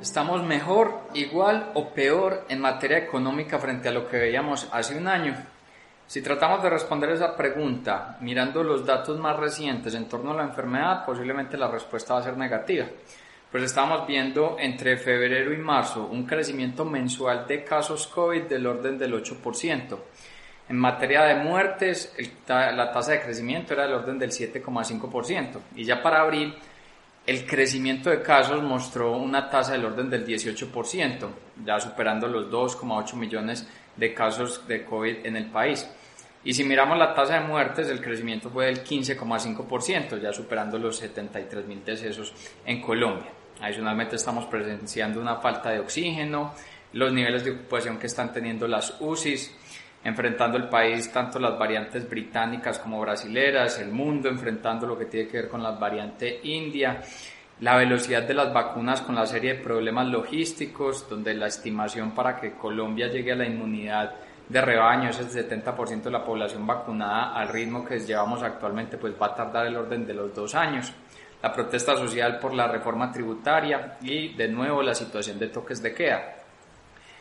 ¿Estamos 0.00 0.44
mejor, 0.44 1.00
igual 1.14 1.72
o 1.74 1.88
peor 1.90 2.44
en 2.48 2.60
materia 2.60 2.98
económica 2.98 3.58
frente 3.58 3.88
a 3.88 3.92
lo 3.92 4.08
que 4.08 4.18
veíamos 4.18 4.68
hace 4.70 4.96
un 4.96 5.08
año? 5.08 5.34
Si 6.06 6.22
tratamos 6.22 6.62
de 6.62 6.70
responder 6.70 7.10
esa 7.10 7.36
pregunta 7.36 8.16
mirando 8.20 8.62
los 8.62 8.86
datos 8.86 9.18
más 9.18 9.36
recientes 9.36 9.94
en 9.94 10.08
torno 10.08 10.30
a 10.30 10.36
la 10.36 10.44
enfermedad, 10.44 11.04
posiblemente 11.04 11.56
la 11.56 11.68
respuesta 11.68 12.14
va 12.14 12.20
a 12.20 12.22
ser 12.22 12.36
negativa. 12.36 12.86
Pues 13.50 13.64
estamos 13.64 14.06
viendo 14.06 14.56
entre 14.60 14.96
febrero 14.96 15.52
y 15.52 15.56
marzo 15.56 16.06
un 16.06 16.24
crecimiento 16.24 16.84
mensual 16.84 17.46
de 17.48 17.64
casos 17.64 18.06
COVID 18.06 18.42
del 18.42 18.66
orden 18.66 18.96
del 18.96 19.14
8%. 19.14 19.98
En 20.68 20.76
materia 20.76 21.22
de 21.22 21.36
muertes, 21.36 22.12
la 22.48 22.90
tasa 22.92 23.12
de 23.12 23.22
crecimiento 23.22 23.74
era 23.74 23.84
del 23.84 23.94
orden 23.94 24.18
del 24.18 24.30
7,5%. 24.30 25.60
Y 25.76 25.84
ya 25.84 26.02
para 26.02 26.22
abril, 26.22 26.54
el 27.26 27.46
crecimiento 27.46 28.10
de 28.10 28.22
casos 28.22 28.62
mostró 28.62 29.16
una 29.16 29.48
tasa 29.48 29.72
del 29.72 29.84
orden 29.84 30.10
del 30.10 30.26
18%, 30.26 31.28
ya 31.64 31.78
superando 31.78 32.26
los 32.26 32.50
2,8 32.50 33.14
millones 33.14 33.66
de 33.96 34.12
casos 34.12 34.66
de 34.66 34.84
COVID 34.84 35.24
en 35.24 35.36
el 35.36 35.50
país. 35.50 35.88
Y 36.44 36.54
si 36.54 36.62
miramos 36.62 36.96
la 36.98 37.14
tasa 37.14 37.40
de 37.40 37.46
muertes, 37.46 37.88
el 37.88 38.00
crecimiento 38.00 38.50
fue 38.50 38.66
del 38.66 38.84
15,5%, 38.84 40.20
ya 40.20 40.32
superando 40.32 40.78
los 40.78 40.96
73 40.98 41.66
mil 41.66 41.84
decesos 41.84 42.32
en 42.64 42.80
Colombia. 42.80 43.30
Adicionalmente 43.60 44.16
estamos 44.16 44.46
presenciando 44.46 45.20
una 45.20 45.36
falta 45.36 45.70
de 45.70 45.80
oxígeno, 45.80 46.54
los 46.92 47.12
niveles 47.12 47.44
de 47.44 47.52
ocupación 47.52 47.98
que 47.98 48.06
están 48.06 48.32
teniendo 48.32 48.68
las 48.68 49.00
UCIs, 49.00 49.52
enfrentando 50.06 50.56
el 50.56 50.68
país 50.68 51.10
tanto 51.10 51.40
las 51.40 51.58
variantes 51.58 52.08
británicas 52.08 52.78
como 52.78 53.00
brasileras, 53.00 53.80
el 53.80 53.90
mundo 53.90 54.28
enfrentando 54.28 54.86
lo 54.86 54.96
que 54.96 55.06
tiene 55.06 55.28
que 55.28 55.38
ver 55.38 55.48
con 55.48 55.64
la 55.64 55.72
variante 55.72 56.40
india, 56.44 57.00
la 57.58 57.76
velocidad 57.76 58.22
de 58.22 58.34
las 58.34 58.52
vacunas 58.52 59.00
con 59.00 59.16
la 59.16 59.26
serie 59.26 59.54
de 59.54 59.62
problemas 59.64 60.06
logísticos, 60.06 61.08
donde 61.08 61.34
la 61.34 61.48
estimación 61.48 62.12
para 62.12 62.36
que 62.36 62.52
Colombia 62.52 63.08
llegue 63.08 63.32
a 63.32 63.36
la 63.36 63.46
inmunidad 63.46 64.14
de 64.48 64.60
rebaño 64.60 65.10
es 65.10 65.18
el 65.18 65.28
70% 65.28 66.02
de 66.02 66.10
la 66.12 66.24
población 66.24 66.64
vacunada 66.64 67.34
al 67.34 67.48
ritmo 67.48 67.84
que 67.84 67.98
llevamos 67.98 68.44
actualmente, 68.44 68.98
pues 68.98 69.12
va 69.20 69.26
a 69.26 69.34
tardar 69.34 69.66
el 69.66 69.76
orden 69.76 70.06
de 70.06 70.14
los 70.14 70.32
dos 70.32 70.54
años. 70.54 70.92
La 71.42 71.52
protesta 71.52 71.96
social 71.96 72.38
por 72.38 72.54
la 72.54 72.68
reforma 72.68 73.10
tributaria 73.10 73.96
y 74.02 74.34
de 74.36 74.46
nuevo 74.46 74.82
la 74.82 74.94
situación 74.94 75.36
de 75.36 75.48
toques 75.48 75.82
de 75.82 75.92
queda. 75.92 76.45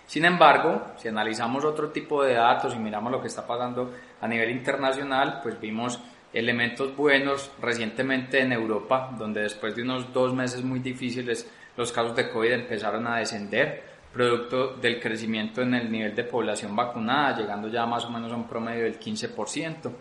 Sin 0.08 0.26
embargo, 0.26 0.94
si 0.98 1.08
analizamos 1.08 1.66
otro 1.66 1.90
tipo 1.90 2.24
de 2.24 2.34
datos 2.34 2.76
y 2.76 2.80
miramos 2.80 3.12
lo 3.12 3.22
que 3.22 3.28
está 3.28 3.46
pasando 3.46 3.92
a 4.22 4.28
nivel 4.28 4.52
internacional, 4.52 5.40
pues 5.42 5.60
vimos 5.60 6.00
elementos 6.34 6.96
buenos 6.96 7.52
recientemente 7.62 8.42
en 8.42 8.52
Europa, 8.52 9.16
donde 9.18 9.42
después 9.42 9.76
de 9.76 9.84
unos 9.84 10.12
dos 10.14 10.34
meses 10.34 10.64
muy 10.64 10.80
difíciles 10.80 11.50
los 11.78 11.92
casos 11.92 12.16
de 12.16 12.30
COVID 12.30 12.52
empezaron 12.52 13.08
a 13.08 13.18
descender, 13.18 13.96
producto 14.14 14.76
del 14.76 15.00
crecimiento 15.02 15.62
en 15.62 15.74
el 15.74 15.92
nivel 15.92 16.16
de 16.16 16.24
población 16.24 16.76
vacunada, 16.76 17.38
llegando 17.38 17.68
ya 17.68 17.86
más 17.86 18.06
o 18.06 18.10
menos 18.10 18.32
a 18.32 18.36
un 18.36 18.48
promedio 18.48 18.84
del 18.84 18.98
15%. 18.98 19.92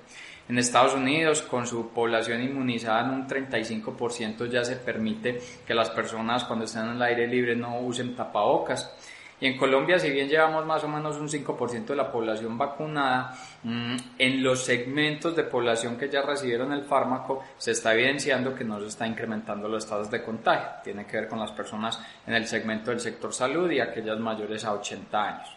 En 0.48 0.58
Estados 0.58 0.94
Unidos, 0.94 1.42
con 1.42 1.66
su 1.66 1.88
población 1.88 2.42
inmunizada 2.42 3.00
en 3.00 3.10
un 3.10 3.26
35%, 3.26 4.48
ya 4.48 4.62
se 4.62 4.76
permite 4.76 5.40
que 5.66 5.74
las 5.74 5.90
personas 5.90 6.44
cuando 6.44 6.66
estén 6.66 6.84
en 6.84 6.90
el 6.96 7.02
aire 7.02 7.26
libre 7.26 7.56
no 7.56 7.80
usen 7.80 8.14
tapabocas. 8.14 8.94
Y 9.40 9.46
en 9.46 9.58
Colombia, 9.58 9.98
si 9.98 10.10
bien 10.10 10.28
llevamos 10.28 10.64
más 10.64 10.84
o 10.84 10.88
menos 10.88 11.16
un 11.16 11.28
5% 11.28 11.86
de 11.86 11.96
la 11.96 12.10
población 12.10 12.56
vacunada, 12.56 13.36
mm, 13.62 13.96
en 14.18 14.42
los 14.42 14.64
segmentos 14.64 15.34
de 15.34 15.42
población 15.44 15.96
que 15.96 16.08
ya 16.08 16.22
recibieron 16.22 16.72
el 16.72 16.84
fármaco 16.84 17.42
se 17.58 17.72
está 17.72 17.92
evidenciando 17.94 18.54
que 18.54 18.64
no 18.64 18.80
se 18.80 18.86
está 18.86 19.06
incrementando 19.06 19.68
las 19.68 19.86
tasas 19.86 20.10
de 20.10 20.22
contagio. 20.22 20.68
Tiene 20.82 21.04
que 21.06 21.16
ver 21.16 21.28
con 21.28 21.40
las 21.40 21.50
personas 21.50 22.00
en 22.26 22.34
el 22.34 22.46
segmento 22.46 22.90
del 22.90 23.00
sector 23.00 23.34
salud 23.34 23.70
y 23.70 23.80
aquellas 23.80 24.18
mayores 24.18 24.64
a 24.64 24.72
80 24.72 25.22
años. 25.22 25.48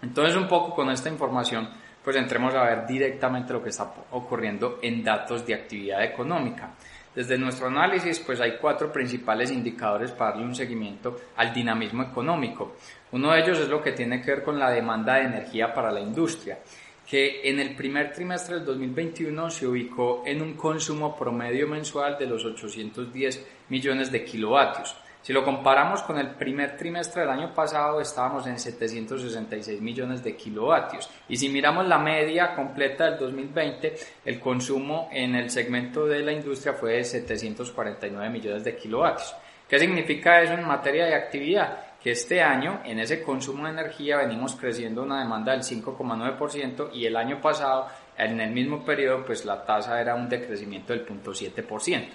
Entonces, 0.00 0.36
un 0.36 0.48
poco 0.48 0.74
con 0.74 0.90
esta 0.90 1.08
información, 1.08 1.68
pues 2.02 2.16
entremos 2.16 2.54
a 2.54 2.64
ver 2.64 2.86
directamente 2.86 3.52
lo 3.52 3.62
que 3.62 3.70
está 3.70 3.92
ocurriendo 4.10 4.78
en 4.82 5.04
datos 5.04 5.46
de 5.46 5.54
actividad 5.54 6.02
económica. 6.02 6.70
Desde 7.14 7.36
nuestro 7.36 7.66
análisis, 7.66 8.20
pues 8.20 8.40
hay 8.40 8.56
cuatro 8.58 8.90
principales 8.90 9.50
indicadores 9.50 10.12
para 10.12 10.30
darle 10.30 10.46
un 10.46 10.54
seguimiento 10.54 11.20
al 11.36 11.52
dinamismo 11.52 12.04
económico. 12.04 12.76
Uno 13.12 13.32
de 13.32 13.40
ellos 13.40 13.58
es 13.58 13.68
lo 13.68 13.82
que 13.82 13.92
tiene 13.92 14.22
que 14.22 14.30
ver 14.30 14.42
con 14.42 14.58
la 14.58 14.70
demanda 14.70 15.16
de 15.16 15.24
energía 15.24 15.74
para 15.74 15.92
la 15.92 16.00
industria, 16.00 16.58
que 17.06 17.42
en 17.44 17.60
el 17.60 17.76
primer 17.76 18.12
trimestre 18.12 18.56
del 18.56 18.64
2021 18.64 19.50
se 19.50 19.66
ubicó 19.66 20.22
en 20.24 20.40
un 20.40 20.54
consumo 20.54 21.14
promedio 21.14 21.68
mensual 21.68 22.16
de 22.18 22.26
los 22.26 22.44
810 22.46 23.46
millones 23.68 24.10
de 24.10 24.24
kilovatios. 24.24 24.96
Si 25.22 25.32
lo 25.32 25.44
comparamos 25.44 26.02
con 26.02 26.18
el 26.18 26.30
primer 26.30 26.76
trimestre 26.76 27.22
del 27.22 27.30
año 27.30 27.54
pasado, 27.54 28.00
estábamos 28.00 28.44
en 28.48 28.58
766 28.58 29.80
millones 29.80 30.24
de 30.24 30.34
kilovatios. 30.34 31.08
Y 31.28 31.36
si 31.36 31.48
miramos 31.48 31.86
la 31.86 31.98
media 31.98 32.56
completa 32.56 33.04
del 33.04 33.20
2020, 33.20 33.94
el 34.24 34.40
consumo 34.40 35.08
en 35.12 35.36
el 35.36 35.48
segmento 35.48 36.06
de 36.06 36.24
la 36.24 36.32
industria 36.32 36.72
fue 36.72 36.94
de 36.94 37.04
749 37.04 38.30
millones 38.30 38.64
de 38.64 38.74
kilovatios. 38.74 39.32
¿Qué 39.68 39.78
significa 39.78 40.42
eso 40.42 40.54
en 40.54 40.66
materia 40.66 41.06
de 41.06 41.14
actividad? 41.14 41.98
Que 42.02 42.10
este 42.10 42.42
año, 42.42 42.80
en 42.84 42.98
ese 42.98 43.22
consumo 43.22 43.66
de 43.66 43.70
energía, 43.70 44.16
venimos 44.16 44.56
creciendo 44.56 45.04
una 45.04 45.20
demanda 45.20 45.52
del 45.52 45.62
5,9% 45.62 46.90
y 46.92 47.06
el 47.06 47.16
año 47.16 47.40
pasado, 47.40 47.86
en 48.18 48.40
el 48.40 48.50
mismo 48.50 48.84
periodo, 48.84 49.24
pues 49.24 49.44
la 49.44 49.64
tasa 49.64 50.00
era 50.00 50.16
un 50.16 50.28
decrecimiento 50.28 50.92
del 50.92 51.06
0.7%. 51.06 52.08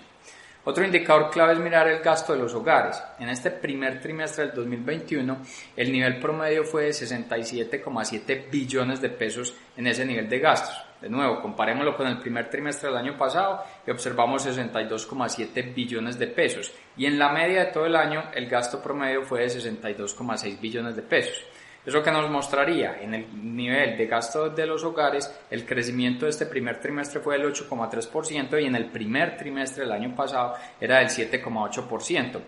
Otro 0.69 0.83
indicador 0.83 1.29
clave 1.29 1.53
es 1.53 1.59
mirar 1.59 1.87
el 1.87 2.01
gasto 2.01 2.33
de 2.33 2.39
los 2.39 2.53
hogares. 2.53 3.01
En 3.19 3.29
este 3.29 3.51
primer 3.51 4.01
trimestre 4.01 4.47
del 4.47 4.53
2021, 4.53 5.37
el 5.77 5.93
nivel 5.93 6.19
promedio 6.19 6.65
fue 6.65 6.83
de 6.83 6.89
67,7 6.89 8.51
billones 8.51 8.99
de 8.99 9.07
pesos 9.07 9.55
en 9.77 9.87
ese 9.87 10.05
nivel 10.05 10.27
de 10.27 10.39
gastos. 10.39 10.75
De 10.99 11.07
nuevo, 11.07 11.41
comparémoslo 11.41 11.95
con 11.95 12.07
el 12.07 12.19
primer 12.19 12.49
trimestre 12.49 12.89
del 12.89 12.97
año 12.97 13.17
pasado 13.17 13.63
y 13.87 13.91
observamos 13.91 14.45
62,7 14.45 15.73
billones 15.73 16.19
de 16.19 16.27
pesos. 16.27 16.73
Y 16.97 17.05
en 17.05 17.17
la 17.17 17.31
media 17.31 17.63
de 17.63 17.71
todo 17.71 17.85
el 17.85 17.95
año, 17.95 18.25
el 18.35 18.49
gasto 18.49 18.83
promedio 18.83 19.23
fue 19.23 19.43
de 19.43 19.47
62,6 19.47 20.59
billones 20.59 20.97
de 20.97 21.01
pesos. 21.01 21.45
Eso 21.87 22.03
que 22.03 22.11
nos 22.11 22.29
mostraría 22.29 23.01
en 23.01 23.13
el 23.13 23.55
nivel 23.55 23.97
de 23.97 24.07
gasto 24.07 24.49
de 24.49 24.65
los 24.65 24.83
hogares, 24.83 25.33
el 25.49 25.65
crecimiento 25.65 26.25
de 26.25 26.31
este 26.31 26.45
primer 26.45 26.81
trimestre 26.81 27.21
fue 27.21 27.37
del 27.37 27.47
8,3% 27.47 28.61
y 28.61 28.65
en 28.65 28.75
el 28.75 28.87
primer 28.87 29.37
trimestre 29.37 29.85
del 29.85 29.93
año 29.93 30.13
pasado 30.13 30.55
era 30.81 30.97
del 30.97 31.07
7,8% 31.07 32.41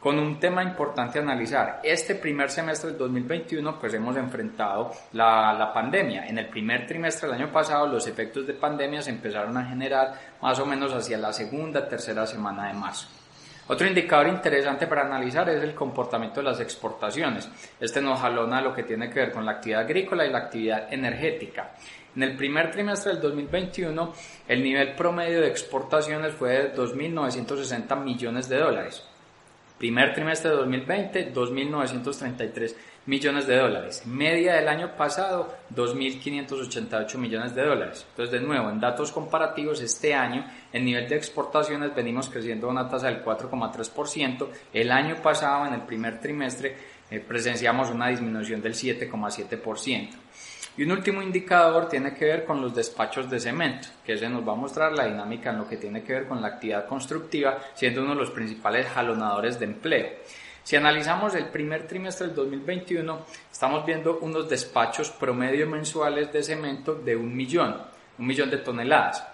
con 0.00 0.18
un 0.18 0.40
tema 0.40 0.62
importante 0.62 1.18
analizar. 1.18 1.80
Este 1.84 2.14
primer 2.14 2.48
semestre 2.48 2.88
del 2.88 2.98
2021 3.00 3.78
pues 3.78 3.92
hemos 3.92 4.16
enfrentado 4.16 4.92
la, 5.12 5.52
la, 5.52 5.74
pandemia. 5.74 6.26
En 6.26 6.38
el 6.38 6.48
primer 6.48 6.86
trimestre 6.86 7.28
del 7.28 7.42
año 7.42 7.52
pasado 7.52 7.86
los 7.86 8.06
efectos 8.06 8.46
de 8.46 8.54
pandemia 8.54 9.02
se 9.02 9.10
empezaron 9.10 9.58
a 9.58 9.66
generar 9.66 10.14
más 10.40 10.58
o 10.58 10.64
menos 10.64 10.94
hacia 10.94 11.18
la 11.18 11.34
segunda, 11.34 11.86
tercera 11.86 12.26
semana 12.26 12.68
de 12.68 12.72
marzo. 12.72 13.08
Otro 13.68 13.86
indicador 13.86 14.28
interesante 14.28 14.86
para 14.86 15.02
analizar 15.02 15.48
es 15.48 15.62
el 15.62 15.74
comportamiento 15.74 16.40
de 16.40 16.44
las 16.44 16.60
exportaciones. 16.60 17.48
Este 17.80 18.00
nos 18.00 18.20
jalona 18.20 18.60
lo 18.60 18.72
que 18.72 18.84
tiene 18.84 19.10
que 19.10 19.20
ver 19.20 19.32
con 19.32 19.44
la 19.44 19.52
actividad 19.52 19.80
agrícola 19.80 20.24
y 20.24 20.30
la 20.30 20.38
actividad 20.38 20.92
energética. 20.92 21.72
En 22.14 22.22
el 22.22 22.36
primer 22.36 22.70
trimestre 22.70 23.12
del 23.12 23.20
2021, 23.20 24.14
el 24.46 24.62
nivel 24.62 24.94
promedio 24.94 25.40
de 25.40 25.48
exportaciones 25.48 26.32
fue 26.32 26.50
de 26.50 26.74
2.960 26.74 28.02
millones 28.02 28.48
de 28.48 28.58
dólares. 28.58 29.04
Primer 29.78 30.14
trimestre 30.14 30.50
de 30.50 30.56
2020, 30.56 31.34
2.933 31.34 32.74
millones 33.06 33.46
de 33.46 33.56
dólares. 33.56 34.02
Media 34.06 34.54
del 34.54 34.68
año 34.68 34.96
pasado, 34.96 35.54
2.588 35.74 37.16
millones 37.16 37.54
de 37.54 37.64
dólares. 37.64 38.06
Entonces, 38.10 38.40
de 38.40 38.46
nuevo, 38.46 38.68
en 38.70 38.80
datos 38.80 39.12
comparativos, 39.12 39.80
este 39.80 40.14
año, 40.14 40.44
el 40.72 40.84
nivel 40.84 41.08
de 41.08 41.16
exportaciones 41.16 41.94
venimos 41.94 42.28
creciendo 42.28 42.66
a 42.66 42.70
una 42.70 42.88
tasa 42.88 43.06
del 43.06 43.24
4,3%. 43.24 44.48
El 44.72 44.90
año 44.90 45.16
pasado, 45.22 45.66
en 45.66 45.74
el 45.74 45.82
primer 45.82 46.20
trimestre, 46.20 46.76
eh, 47.10 47.20
presenciamos 47.20 47.90
una 47.90 48.08
disminución 48.08 48.60
del 48.60 48.74
7,7%. 48.74 50.10
Y 50.78 50.82
un 50.82 50.90
último 50.90 51.22
indicador 51.22 51.88
tiene 51.88 52.12
que 52.12 52.26
ver 52.26 52.44
con 52.44 52.60
los 52.60 52.74
despachos 52.74 53.30
de 53.30 53.40
cemento, 53.40 53.88
que 54.04 54.18
se 54.18 54.28
nos 54.28 54.46
va 54.46 54.52
a 54.52 54.56
mostrar 54.56 54.92
la 54.92 55.06
dinámica 55.06 55.50
en 55.50 55.58
lo 55.58 55.66
que 55.66 55.78
tiene 55.78 56.02
que 56.02 56.12
ver 56.12 56.28
con 56.28 56.42
la 56.42 56.48
actividad 56.48 56.86
constructiva, 56.86 57.58
siendo 57.72 58.02
uno 58.02 58.10
de 58.10 58.20
los 58.20 58.30
principales 58.30 58.86
jalonadores 58.88 59.58
de 59.58 59.64
empleo. 59.64 60.06
Si 60.66 60.74
analizamos 60.74 61.32
el 61.36 61.44
primer 61.44 61.86
trimestre 61.86 62.26
del 62.26 62.34
2021, 62.34 63.26
estamos 63.52 63.86
viendo 63.86 64.18
unos 64.18 64.48
despachos 64.48 65.12
promedio 65.12 65.68
mensuales 65.68 66.32
de 66.32 66.42
cemento 66.42 66.96
de 66.96 67.14
un 67.14 67.36
millón, 67.36 67.80
un 68.18 68.26
millón 68.26 68.50
de 68.50 68.56
toneladas. 68.56 69.24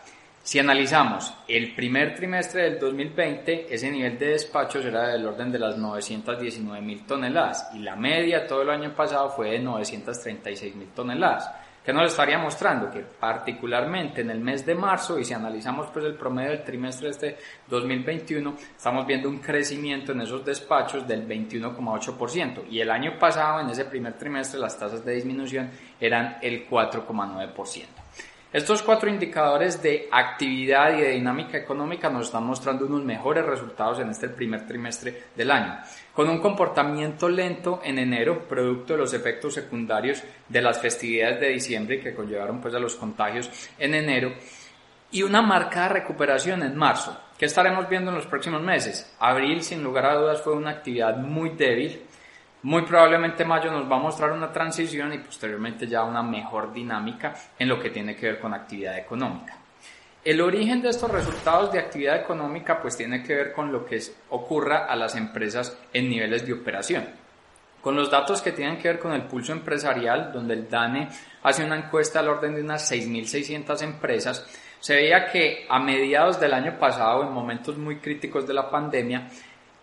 Si 0.43 0.59
analizamos 0.59 1.33
el 1.49 1.75
primer 1.75 2.15
trimestre 2.15 2.65
del 2.65 2.79
2020, 2.79 3.75
ese 3.75 3.91
nivel 3.91 4.19
de 4.19 4.27
despachos 4.27 4.85
era 4.85 5.09
del 5.09 5.25
orden 5.25 5.51
de 5.51 5.59
las 5.59 5.79
919 5.79 6.83
mil 6.85 7.07
toneladas 7.07 7.71
y 7.73 7.79
la 7.79 7.97
media 7.97 8.47
todo 8.47 8.61
el 8.61 8.69
año 8.69 8.95
pasado 8.95 9.31
fue 9.31 9.53
de 9.53 9.61
936 9.61 10.77
mil 10.77 10.89
toneladas. 10.89 11.51
¿Qué 11.85 11.93
nos 11.93 12.13
estaría 12.13 12.39
mostrando? 12.39 12.89
Que 12.91 13.01
particularmente 13.01 14.21
en 14.21 14.31
el 14.31 14.39
mes 14.39 14.65
de 14.65 14.75
marzo, 14.77 15.19
y 15.19 15.25
si 15.25 15.35
analizamos 15.35 15.89
pues 15.93 16.05
el 16.05 16.15
promedio 16.15 16.51
del 16.51 16.63
trimestre 16.63 17.09
este 17.09 17.37
2021, 17.69 18.55
estamos 18.77 19.05
viendo 19.05 19.29
un 19.29 19.39
crecimiento 19.39 20.13
en 20.13 20.21
esos 20.21 20.45
despachos 20.45 21.09
del 21.09 21.27
21,8%. 21.27 22.67
Y 22.71 22.81
el 22.81 22.91
año 22.91 23.19
pasado, 23.19 23.61
en 23.61 23.71
ese 23.71 23.85
primer 23.87 24.13
trimestre, 24.15 24.61
las 24.61 24.79
tasas 24.79 25.05
de 25.05 25.15
disminución 25.15 25.71
eran 25.99 26.37
el 26.41 26.69
4,9%. 26.69 28.02
Estos 28.53 28.83
cuatro 28.83 29.09
indicadores 29.09 29.83
de 29.83 30.11
actividad 30.13 30.93
y 30.93 31.01
de 31.01 31.13
dinámica 31.13 31.57
económica 31.57 32.11
nos 32.11 32.27
están 32.27 32.45
mostrando 32.45 32.85
unos 32.85 33.03
mejores 33.03 33.47
resultados 33.47 33.99
en 34.01 34.11
este 34.11 34.29
primer 34.29 34.67
trimestre 34.67 35.23
del 35.35 35.51
año, 35.51 35.79
con 36.13 36.29
un 36.29 36.39
comportamiento 36.39 37.31
lento 37.31 37.81
en 37.83 37.99
enero, 37.99 38.47
producto 38.47 38.93
de 38.93 38.99
los 38.99 39.15
efectos 39.15 39.55
secundarios 39.55 40.23
de 40.51 40.61
las 40.61 40.79
festividades 40.79 41.41
de 41.41 41.49
diciembre 41.49 41.99
que 41.99 42.15
conllevaron 42.15 42.61
pues 42.61 42.75
a 42.75 42.79
los 42.79 42.95
contagios 42.97 43.51
en 43.79 43.95
enero, 43.95 44.35
y 45.11 45.23
una 45.23 45.41
marcada 45.41 45.89
recuperación 45.89 46.63
en 46.63 46.77
marzo. 46.77 47.19
¿Qué 47.39 47.47
estaremos 47.47 47.89
viendo 47.89 48.11
en 48.11 48.19
los 48.19 48.27
próximos 48.27 48.61
meses? 48.61 49.17
Abril, 49.19 49.63
sin 49.63 49.83
lugar 49.83 50.05
a 50.05 50.17
dudas, 50.17 50.43
fue 50.43 50.53
una 50.53 50.73
actividad 50.73 51.17
muy 51.17 51.51
débil, 51.51 52.03
muy 52.63 52.83
probablemente 52.83 53.45
mayo 53.45 53.71
nos 53.71 53.91
va 53.91 53.97
a 53.97 54.01
mostrar 54.01 54.33
una 54.33 54.53
transición 54.53 55.13
y 55.13 55.19
posteriormente 55.19 55.87
ya 55.87 56.05
una 56.05 56.23
mejor 56.23 56.73
dinámica 56.73 57.35
en 57.59 57.69
lo 57.69 57.79
que 57.79 57.91
tiene 57.91 58.15
que 58.15 58.27
ver 58.27 58.41
con 58.41 58.55
actividad 58.55 58.99
económica. 58.99 59.57
El 60.25 60.41
origen 60.41 60.81
de 60.81 60.91
estos 60.91 61.11
resultados 61.11 61.73
de 61.73 61.81
actividad 61.81 62.17
económica 62.17 62.81
pues 62.81 62.97
tiene 62.97 63.25
que 63.25 63.35
ver 63.35 63.53
con 63.53 63.73
lo 63.73 63.85
que 63.85 64.01
ocurra 64.31 64.87
a 64.87 64.95
las 64.95 65.17
empresas 65.17 65.77
en 65.93 66.09
niveles 66.09 66.47
de 66.47 66.53
operación. 66.53 67.09
Con 67.81 67.97
los 67.97 68.09
datos 68.09 68.41
que 68.41 68.53
tienen 68.53 68.79
que 68.79 68.87
ver 68.87 69.01
con 69.01 69.13
el 69.13 69.23
pulso 69.23 69.51
empresarial, 69.51 70.31
donde 70.33 70.55
el 70.55 70.71
DANE 70.71 71.09
hace 71.43 71.65
una 71.65 71.77
encuesta 71.77 72.21
al 72.21 72.29
orden 72.29 72.55
de 72.55 72.63
unas 72.63 72.93
6.600 72.93 73.83
empresas, 73.83 74.47
se 74.79 74.95
veía 74.95 75.27
que 75.27 75.67
a 75.69 75.81
mediados 75.81 76.39
del 76.39 76.55
año 76.55 76.79
pasado, 76.79 77.25
en 77.25 77.33
momentos 77.33 77.77
muy 77.77 77.97
críticos 77.97 78.47
de 78.47 78.55
la 78.55 78.71
pandemia, 78.71 79.29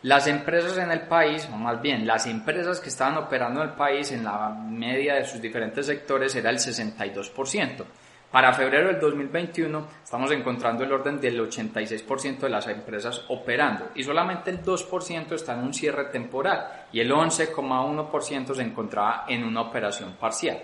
las 0.01 0.27
empresas 0.27 0.77
en 0.77 0.91
el 0.91 1.01
país, 1.01 1.47
o 1.51 1.57
más 1.57 1.81
bien 1.81 2.07
las 2.07 2.25
empresas 2.25 2.79
que 2.79 2.89
estaban 2.89 3.17
operando 3.17 3.61
en 3.61 3.69
el 3.69 3.75
país 3.75 4.11
en 4.11 4.23
la 4.23 4.49
media 4.49 5.15
de 5.15 5.25
sus 5.25 5.41
diferentes 5.41 5.85
sectores 5.85 6.33
era 6.35 6.49
el 6.49 6.57
62%. 6.57 7.83
Para 8.31 8.53
febrero 8.53 8.89
del 8.89 8.99
2021 8.99 9.87
estamos 10.03 10.31
encontrando 10.31 10.83
el 10.83 10.93
orden 10.93 11.19
del 11.19 11.39
86% 11.39 12.41
de 12.41 12.49
las 12.49 12.67
empresas 12.67 13.25
operando 13.27 13.89
y 13.95 14.03
solamente 14.03 14.51
el 14.51 14.63
2% 14.63 15.31
está 15.33 15.55
en 15.55 15.61
un 15.61 15.73
cierre 15.73 16.05
temporal 16.05 16.85
y 16.91 16.99
el 16.99 17.11
11,1% 17.11 18.55
se 18.55 18.61
encontraba 18.61 19.25
en 19.27 19.43
una 19.43 19.61
operación 19.61 20.13
parcial. 20.13 20.61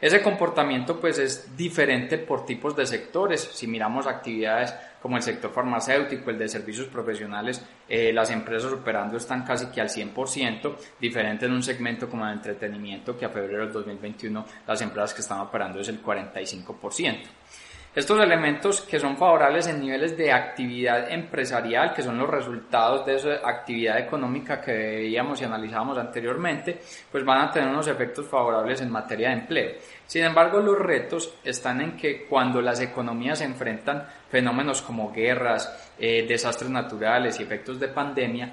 Ese 0.00 0.22
comportamiento 0.22 0.98
pues 0.98 1.18
es 1.18 1.56
diferente 1.56 2.16
por 2.16 2.46
tipos 2.46 2.74
de 2.74 2.86
sectores. 2.86 3.42
Si 3.52 3.66
miramos 3.66 4.06
actividades 4.06 4.72
como 5.00 5.16
el 5.16 5.22
sector 5.22 5.52
farmacéutico, 5.52 6.30
el 6.30 6.38
de 6.38 6.48
servicios 6.48 6.86
profesionales, 6.88 7.64
eh, 7.88 8.12
las 8.12 8.30
empresas 8.30 8.72
operando 8.72 9.16
están 9.16 9.44
casi 9.44 9.66
que 9.66 9.80
al 9.80 9.88
100%, 9.88 10.76
diferente 11.00 11.46
en 11.46 11.52
un 11.52 11.62
segmento 11.62 12.08
como 12.08 12.26
el 12.26 12.34
entretenimiento 12.34 13.16
que 13.16 13.24
a 13.24 13.30
febrero 13.30 13.64
del 13.64 13.72
2021 13.72 14.44
las 14.66 14.80
empresas 14.82 15.14
que 15.14 15.20
están 15.22 15.40
operando 15.40 15.80
es 15.80 15.88
el 15.88 16.02
45%. 16.02 17.18
Estos 17.92 18.20
elementos 18.20 18.82
que 18.82 19.00
son 19.00 19.16
favorables 19.16 19.66
en 19.66 19.80
niveles 19.80 20.16
de 20.16 20.30
actividad 20.30 21.10
empresarial, 21.10 21.92
que 21.92 22.02
son 22.02 22.18
los 22.18 22.30
resultados 22.30 23.04
de 23.04 23.16
esa 23.16 23.40
actividad 23.44 23.98
económica 23.98 24.60
que 24.60 24.72
veíamos 24.72 25.40
y 25.40 25.44
analizábamos 25.44 25.98
anteriormente, 25.98 26.78
pues 27.10 27.24
van 27.24 27.48
a 27.48 27.50
tener 27.50 27.68
unos 27.68 27.88
efectos 27.88 28.28
favorables 28.28 28.80
en 28.80 28.92
materia 28.92 29.30
de 29.30 29.40
empleo. 29.40 29.72
Sin 30.06 30.22
embargo, 30.22 30.60
los 30.60 30.78
retos 30.78 31.34
están 31.42 31.80
en 31.80 31.96
que 31.96 32.26
cuando 32.26 32.62
las 32.62 32.80
economías 32.80 33.40
se 33.40 33.44
enfrentan 33.44 34.06
fenómenos 34.30 34.82
como 34.82 35.12
guerras, 35.12 35.92
eh, 35.98 36.24
desastres 36.28 36.70
naturales 36.70 37.40
y 37.40 37.42
efectos 37.42 37.80
de 37.80 37.88
pandemia, 37.88 38.52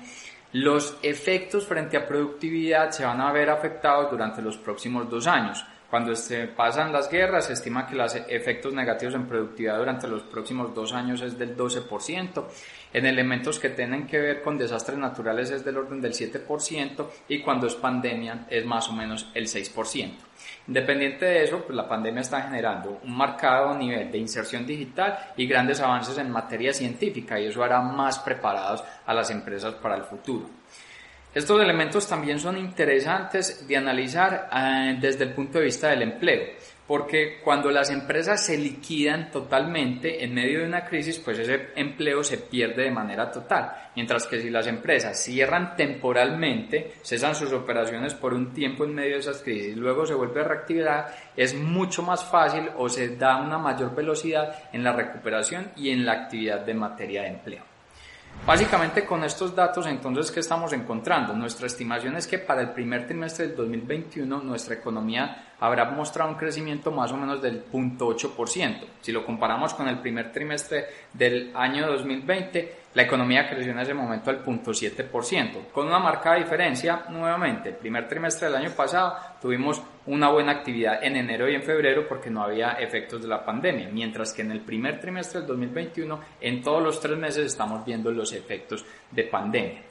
los 0.53 0.97
efectos 1.03 1.67
frente 1.67 1.95
a 1.95 2.07
productividad 2.07 2.89
se 2.89 3.05
van 3.05 3.21
a 3.21 3.31
ver 3.31 3.51
afectados 3.51 4.09
durante 4.09 4.41
los 4.41 4.57
próximos 4.57 5.07
dos 5.07 5.27
años. 5.27 5.63
Cuando 5.89 6.13
se 6.15 6.47
pasan 6.47 6.91
las 6.91 7.09
guerras, 7.09 7.45
se 7.45 7.53
estima 7.53 7.87
que 7.87 7.95
los 7.95 8.13
efectos 8.13 8.73
negativos 8.73 9.15
en 9.15 9.25
productividad 9.25 9.77
durante 9.77 10.07
los 10.07 10.23
próximos 10.23 10.75
dos 10.75 10.91
años 10.91 11.21
es 11.21 11.37
del 11.37 11.55
12%, 11.55 12.43
en 12.91 13.05
elementos 13.05 13.57
que 13.57 13.69
tienen 13.69 14.05
que 14.05 14.19
ver 14.19 14.41
con 14.41 14.57
desastres 14.57 14.97
naturales 14.97 15.49
es 15.49 15.63
del 15.63 15.77
orden 15.77 16.01
del 16.01 16.13
7% 16.13 17.07
y 17.29 17.39
cuando 17.39 17.67
es 17.67 17.75
pandemia 17.75 18.47
es 18.49 18.65
más 18.65 18.89
o 18.89 18.93
menos 18.93 19.29
el 19.33 19.47
6%. 19.47 20.11
Independiente 20.67 21.25
de 21.25 21.43
eso, 21.43 21.63
pues 21.63 21.75
la 21.75 21.87
pandemia 21.87 22.21
está 22.21 22.41
generando 22.41 22.99
un 23.03 23.15
marcado 23.15 23.73
nivel 23.73 24.11
de 24.11 24.17
inserción 24.17 24.65
digital 24.65 25.17
y 25.37 25.47
grandes 25.47 25.79
avances 25.79 26.17
en 26.17 26.29
materia 26.29 26.73
científica 26.73 27.39
y 27.39 27.45
eso 27.45 27.63
hará 27.63 27.81
más 27.81 28.19
preparados 28.19 28.83
a 29.05 29.13
las 29.13 29.31
empresas 29.31 29.75
para 29.75 29.95
el 29.95 30.03
futuro. 30.03 30.49
Estos 31.33 31.61
elementos 31.61 32.07
también 32.07 32.39
son 32.39 32.57
interesantes 32.57 33.67
de 33.67 33.77
analizar 33.77 34.49
eh, 34.51 34.97
desde 34.99 35.25
el 35.25 35.33
punto 35.33 35.59
de 35.59 35.65
vista 35.65 35.89
del 35.89 36.01
empleo, 36.01 36.53
porque 36.87 37.41
cuando 37.43 37.69
las 37.69 37.91
empresas 37.91 38.43
se 38.43 38.57
liquidan 38.57 39.29
totalmente 39.29 40.23
en 40.23 40.33
medio 40.33 40.61
de 40.61 40.65
una 40.65 40.85
crisis, 40.85 41.19
pues 41.19 41.37
ese 41.37 41.67
empleo 41.75 42.23
se 42.23 42.37
pierde 42.37 42.83
de 42.83 42.91
manera 42.91 43.29
total, 43.29 43.71
mientras 43.95 44.25
que 44.25 44.39
si 44.39 44.49
las 44.49 44.65
empresas 44.67 45.21
cierran 45.21 45.75
temporalmente, 45.75 46.93
cesan 47.03 47.35
sus 47.35 47.51
operaciones 47.51 48.15
por 48.15 48.33
un 48.33 48.53
tiempo 48.53 48.85
en 48.85 48.95
medio 48.95 49.15
de 49.15 49.19
esas 49.19 49.43
crisis, 49.43 49.75
luego 49.75 50.05
se 50.05 50.15
vuelve 50.15 50.41
a 50.41 50.45
reactivar, 50.45 51.13
es 51.35 51.53
mucho 51.53 52.01
más 52.01 52.23
fácil 52.23 52.69
o 52.77 52.87
se 52.87 53.17
da 53.17 53.41
una 53.41 53.57
mayor 53.57 53.93
velocidad 53.93 54.69
en 54.71 54.83
la 54.83 54.93
recuperación 54.93 55.71
y 55.75 55.89
en 55.89 56.05
la 56.05 56.13
actividad 56.13 56.61
de 56.61 56.73
materia 56.73 57.23
de 57.23 57.27
empleo. 57.27 57.76
Básicamente 58.45 59.05
con 59.05 59.23
estos 59.25 59.53
datos 59.53 59.85
entonces 59.87 60.31
¿qué 60.31 60.39
estamos 60.39 60.71
encontrando? 60.71 61.33
Nuestra 61.33 61.67
estimación 61.67 62.15
es 62.15 62.27
que 62.27 62.39
para 62.39 62.61
el 62.61 62.69
primer 62.69 63.05
trimestre 63.05 63.47
del 63.47 63.57
2021 63.57 64.39
nuestra 64.39 64.75
economía 64.75 65.47
habrá 65.59 65.85
mostrado 65.85 66.29
un 66.29 66.37
crecimiento 66.37 66.91
más 66.91 67.11
o 67.11 67.17
menos 67.17 67.41
del 67.41 67.65
0.8%. 67.65 68.85
Si 69.01 69.11
lo 69.11 69.25
comparamos 69.25 69.73
con 69.73 69.87
el 69.87 69.99
primer 69.99 70.31
trimestre 70.31 70.85
del 71.13 71.51
año 71.55 71.87
2020, 71.87 72.75
la 72.93 73.03
economía 73.03 73.49
creció 73.49 73.71
en 73.71 73.79
ese 73.79 73.93
momento 73.93 74.29
al 74.29 74.43
0.7%, 74.43 75.71
con 75.71 75.87
una 75.87 75.99
marcada 75.99 76.37
diferencia 76.37 77.05
nuevamente. 77.09 77.69
El 77.69 77.75
primer 77.75 78.07
trimestre 78.07 78.47
del 78.47 78.57
año 78.57 78.71
pasado 78.71 79.17
tuvimos 79.41 79.81
una 80.07 80.29
buena 80.29 80.53
actividad 80.53 81.03
en 81.03 81.15
enero 81.15 81.49
y 81.49 81.55
en 81.55 81.63
febrero 81.63 82.07
porque 82.07 82.29
no 82.29 82.43
había 82.43 82.73
efectos 82.73 83.21
de 83.21 83.27
la 83.27 83.45
pandemia, 83.45 83.89
mientras 83.91 84.33
que 84.33 84.41
en 84.41 84.51
el 84.51 84.61
primer 84.61 84.99
trimestre 84.99 85.39
del 85.39 85.47
2021, 85.49 86.19
en 86.41 86.61
todos 86.61 86.81
los 86.81 86.99
tres 86.99 87.17
meses 87.17 87.45
estamos 87.45 87.85
viendo 87.85 88.11
los 88.11 88.33
efectos 88.33 88.85
de 89.11 89.23
pandemia. 89.23 89.81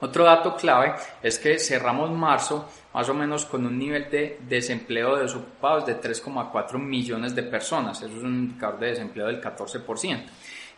Otro 0.00 0.24
dato 0.24 0.56
clave 0.56 0.94
es 1.22 1.38
que 1.38 1.60
cerramos 1.60 2.10
marzo 2.10 2.68
más 2.92 3.08
o 3.08 3.14
menos 3.14 3.44
con 3.44 3.64
un 3.64 3.78
nivel 3.78 4.10
de 4.10 4.40
desempleo 4.48 5.14
de 5.14 5.22
desocupados 5.22 5.86
de 5.86 6.00
3,4 6.00 6.76
millones 6.76 7.36
de 7.36 7.44
personas. 7.44 8.02
Eso 8.02 8.16
es 8.16 8.22
un 8.22 8.34
indicador 8.34 8.80
de 8.80 8.88
desempleo 8.88 9.26
del 9.28 9.40
14%. 9.40 10.24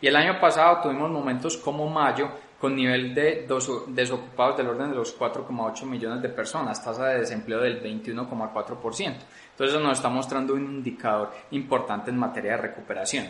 Y 0.02 0.06
el 0.06 0.16
año 0.16 0.38
pasado 0.38 0.82
tuvimos 0.82 1.10
momentos 1.10 1.56
como 1.56 1.88
mayo 1.88 2.28
con 2.64 2.76
nivel 2.76 3.14
de 3.14 3.46
desocupados 3.88 4.56
del 4.56 4.68
orden 4.68 4.88
de 4.88 4.96
los 4.96 5.18
4,8 5.18 5.84
millones 5.84 6.22
de 6.22 6.30
personas, 6.30 6.82
tasa 6.82 7.08
de 7.08 7.20
desempleo 7.20 7.60
del 7.60 7.82
21,4%. 7.82 9.16
Entonces 9.50 9.80
nos 9.82 9.98
está 9.98 10.08
mostrando 10.08 10.54
un 10.54 10.64
indicador 10.64 11.30
importante 11.50 12.10
en 12.10 12.16
materia 12.16 12.52
de 12.52 12.62
recuperación. 12.62 13.26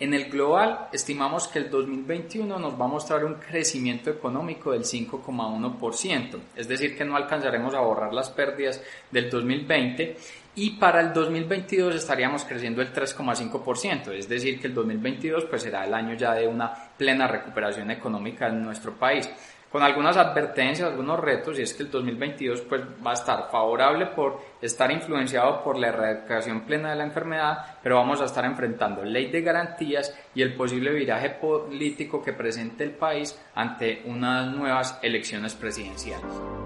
En 0.00 0.14
el 0.14 0.30
global, 0.30 0.88
estimamos 0.94 1.46
que 1.46 1.58
el 1.58 1.68
2021 1.68 2.58
nos 2.58 2.80
va 2.80 2.86
a 2.86 2.88
mostrar 2.88 3.22
un 3.22 3.34
crecimiento 3.34 4.08
económico 4.08 4.72
del 4.72 4.82
5,1%, 4.82 6.38
es 6.56 6.66
decir, 6.66 6.96
que 6.96 7.04
no 7.04 7.16
alcanzaremos 7.16 7.74
a 7.74 7.80
borrar 7.80 8.14
las 8.14 8.30
pérdidas 8.30 8.82
del 9.10 9.28
2020 9.28 10.16
y 10.54 10.70
para 10.78 11.02
el 11.02 11.12
2022 11.12 11.94
estaríamos 11.96 12.44
creciendo 12.44 12.80
el 12.80 12.94
3,5%, 12.94 14.12
es 14.12 14.26
decir, 14.26 14.58
que 14.58 14.68
el 14.68 14.74
2022 14.74 15.44
pues 15.44 15.64
será 15.64 15.84
el 15.84 15.92
año 15.92 16.14
ya 16.14 16.32
de 16.32 16.48
una 16.48 16.72
plena 16.96 17.28
recuperación 17.28 17.90
económica 17.90 18.48
en 18.48 18.62
nuestro 18.62 18.94
país 18.94 19.28
con 19.70 19.82
algunas 19.82 20.16
advertencias, 20.16 20.88
algunos 20.88 21.20
retos, 21.20 21.58
y 21.58 21.62
es 21.62 21.74
que 21.74 21.84
el 21.84 21.90
2022 21.90 22.62
pues, 22.62 22.82
va 23.04 23.12
a 23.12 23.14
estar 23.14 23.50
favorable 23.50 24.06
por 24.06 24.40
estar 24.60 24.90
influenciado 24.90 25.62
por 25.62 25.78
la 25.78 25.88
erradicación 25.88 26.62
plena 26.62 26.90
de 26.90 26.96
la 26.96 27.04
enfermedad, 27.04 27.78
pero 27.82 27.96
vamos 27.96 28.20
a 28.20 28.24
estar 28.24 28.44
enfrentando 28.44 29.04
ley 29.04 29.30
de 29.30 29.42
garantías 29.42 30.14
y 30.34 30.42
el 30.42 30.54
posible 30.54 30.92
viraje 30.92 31.30
político 31.30 32.22
que 32.22 32.32
presente 32.32 32.84
el 32.84 32.92
país 32.92 33.40
ante 33.54 34.02
unas 34.06 34.52
nuevas 34.54 34.98
elecciones 35.02 35.54
presidenciales. 35.54 36.59